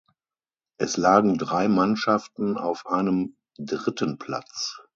[0.79, 4.81] Es lagen drei Mannschaften auf einem dritten Platz.